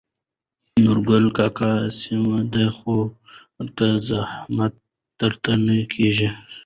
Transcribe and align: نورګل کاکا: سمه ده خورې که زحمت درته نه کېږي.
نورګل 0.83 1.25
کاکا: 1.37 1.71
سمه 1.99 2.39
ده 2.53 2.65
خورې 2.77 3.67
که 3.75 3.87
زحمت 4.07 4.73
درته 5.19 5.51
نه 5.65 5.75
کېږي. 5.93 6.29